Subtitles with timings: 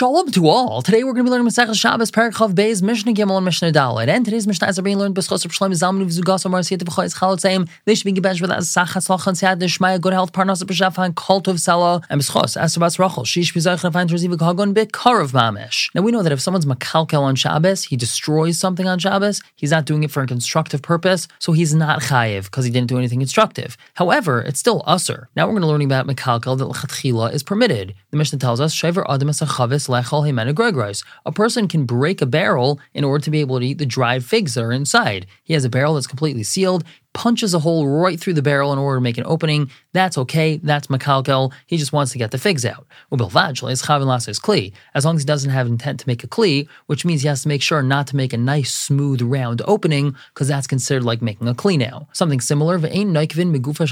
[0.00, 0.80] Shalom to all.
[0.80, 4.08] Today we're going to be learning Masechah Shabbos Parak Beis Mishnah Gimel and Mishnah Dalet.
[4.08, 7.38] And today's Mishnah is being learned B'schos of Shlomo Zalman V'Zugas Amar Siyat V'Chayis Chalot
[7.38, 7.68] Seim.
[7.84, 11.56] They should be gebenched with Asachas Lachan Siyat Deshmaya Good Health Parnas B'Shafan Kol Tov
[11.56, 15.94] Sela and B'schos Asabas Rachel Shish B'Zayich Nefan Terziv Kagon B'Karav Mamish.
[15.94, 19.42] Now we know that if someone's makalkel on Shabbos, he destroys something on Shabbos.
[19.54, 22.88] He's not doing it for a constructive purpose, so he's not chayiv because he didn't
[22.88, 23.76] do anything constructive.
[23.96, 25.26] However, it's still usr.
[25.36, 27.92] Now we're going to learn about makalkel that lechatchila is permitted.
[28.12, 29.89] The Mishnah tells us Shaver Adam Chavis Lechol Himena
[31.26, 34.24] a person can break a barrel in order to be able to eat the dried
[34.24, 35.26] figs that are inside.
[35.42, 38.78] He has a barrel that's completely sealed punches a hole right through the barrel in
[38.78, 39.70] order to make an opening.
[39.92, 40.58] That's okay.
[40.58, 41.52] That's makalkel.
[41.66, 42.86] He just wants to get the figs out.
[43.12, 44.72] Ubilvaj is Chavin Lasser's Kli.
[44.94, 47.42] As long as he doesn't have intent to make a kli, which means he has
[47.42, 51.20] to make sure not to make a nice, smooth, round opening, because that's considered like
[51.20, 52.06] making a kli now.
[52.12, 52.78] Something similar.
[52.78, 53.90] Noikvin megufa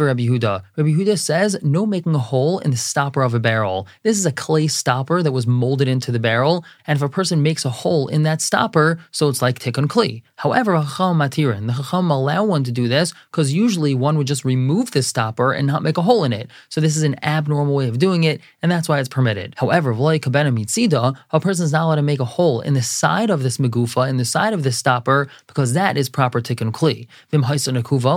[0.00, 1.18] Rabbi Yehuda.
[1.18, 3.86] Says no making a hole in the stopper of a barrel.
[4.02, 7.42] This is a clay stopper that was molded into the barrel, and if a person
[7.42, 10.22] makes a hole in that stopper, so it's like tikkun kli.
[10.36, 14.90] However, the chacham allow allow one to do this because usually one would just remove
[14.90, 16.50] the stopper and not make a hole in it.
[16.68, 19.54] So this is an abnormal way of doing it, and that's why it's permitted.
[19.56, 23.58] However, a person is not allowed to make a hole in the side of this
[23.58, 27.06] megufa, in the side of this stopper, because that is proper tikkun kli.
[27.30, 27.42] Vim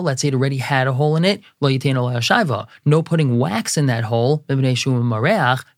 [0.04, 1.42] let's say it already had a hole in it,
[2.86, 4.44] no putting wax in that hole,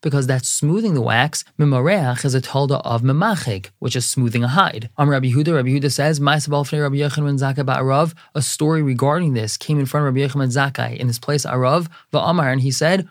[0.01, 1.43] because that's smoothing the wax.
[1.59, 4.89] Mimareach is a tolda of memachik, which is smoothing a hide.
[4.97, 9.79] Am Rabbi Yehuda, Rabbi Yehuda says, Rabbi Yochanan Zakkai Ba'arav, a story regarding this came
[9.79, 13.07] in front of Rabbi Yochanan Zakkai in this place Arav Va'amar, and he said,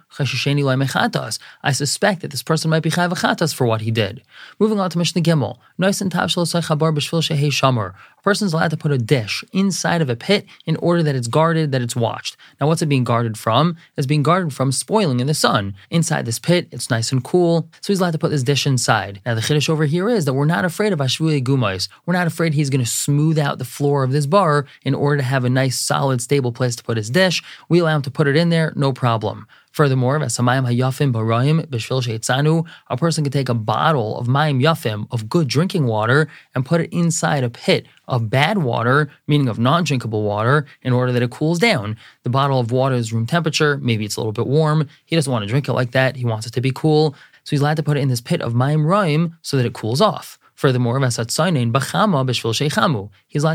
[1.62, 4.22] I suspect that this person might be chayv for what he did.
[4.58, 10.16] Moving on to Mishnah Gimel, a person's allowed to put a dish inside of a
[10.16, 12.36] pit in order that it's guarded, that it's watched.
[12.60, 13.76] Now, what's it being guarded from?
[13.96, 15.74] It's being guarded from spoiling in the sun.
[15.90, 19.20] Inside this pit, it's nice and cool, so he's allowed to put this dish inside.
[19.26, 21.88] Now, the chiddush over here is that we're not afraid of Ashvuli Gumais.
[22.06, 25.18] We're not afraid he's going to smooth out the floor of this bar in order
[25.18, 27.42] to have a nice, solid, stable place to put his dish.
[27.68, 29.46] We allow him to put it in there, no problem.
[29.74, 35.48] Furthermore, hayafim barayim b'shvil a person can take a bottle of mayim yafim of good
[35.48, 40.64] drinking water and put it inside a pit of bad water, meaning of non-drinkable water,
[40.82, 41.96] in order that it cools down.
[42.22, 43.76] The bottle of water is room temperature.
[43.78, 44.88] Maybe it's a little bit warm.
[45.06, 46.14] He doesn't want to drink it like that.
[46.14, 47.16] He wants it to be cool.
[47.42, 49.72] So he's allowed to put it in this pit of mayim rayim so that it
[49.72, 50.38] cools off.
[50.54, 51.56] Furthermore, he's allowed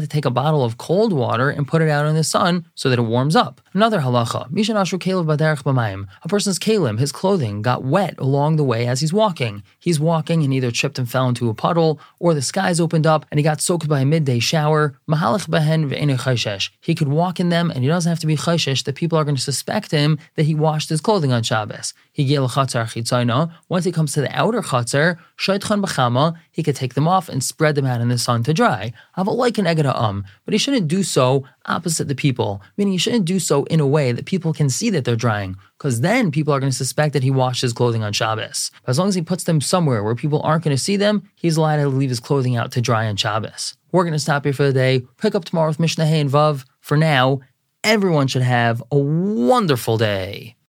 [0.01, 2.89] to take a bottle of cold water and put it out in the sun so
[2.89, 3.61] that it warms up.
[3.73, 4.47] Another halacha,
[6.23, 9.63] a person's kalim, his clothing, got wet along the way as he's walking.
[9.79, 13.25] He's walking and either tripped and fell into a puddle, or the skies opened up
[13.31, 14.99] and he got soaked by a midday shower.
[16.81, 19.23] He could walk in them and he doesn't have to be chayshish that people are
[19.23, 21.93] going to suspect him that he washed his clothing on Shabbos.
[22.11, 25.17] He once he comes to the outer chatzar,
[26.51, 28.91] he could take them off and spread them out in the sun to dry.
[29.13, 32.97] Have a like an um, but he shouldn't do so opposite the people, meaning he
[32.97, 36.29] shouldn't do so in a way that people can see that they're drying, because then
[36.29, 38.69] people are going to suspect that he washed his clothing on Shabbos.
[38.83, 41.23] But as long as he puts them somewhere where people aren't going to see them,
[41.35, 43.77] he's allowed to leave his clothing out to dry on Shabbos.
[43.93, 45.03] We're going to stop here for the day.
[45.17, 46.65] Pick up tomorrow with Mishnah Hay and Vav.
[46.81, 47.39] For now,
[47.83, 50.57] everyone should have a wonderful day.